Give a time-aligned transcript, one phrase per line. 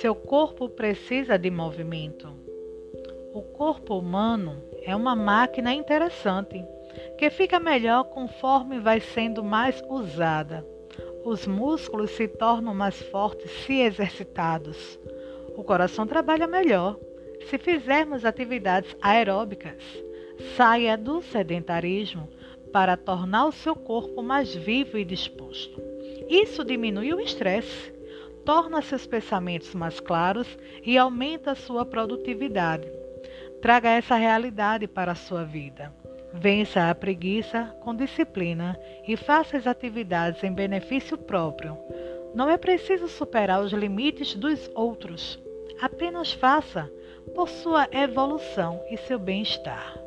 [0.00, 2.28] Seu corpo precisa de movimento.
[3.32, 6.64] O corpo humano é uma máquina interessante
[7.18, 10.64] que fica melhor conforme vai sendo mais usada.
[11.24, 14.98] Os músculos se tornam mais fortes se exercitados.
[15.56, 16.98] O coração trabalha melhor
[17.48, 19.82] se fizermos atividades aeróbicas.
[20.56, 22.28] Saia do sedentarismo
[22.74, 25.80] para tornar o seu corpo mais vivo e disposto.
[26.28, 27.94] Isso diminui o estresse,
[28.44, 32.90] torna seus pensamentos mais claros e aumenta sua produtividade.
[33.62, 35.94] Traga essa realidade para a sua vida.
[36.32, 41.78] Vença a preguiça com disciplina e faça as atividades em benefício próprio.
[42.34, 45.38] Não é preciso superar os limites dos outros.
[45.80, 46.90] Apenas faça
[47.36, 50.03] por sua evolução e seu bem-estar.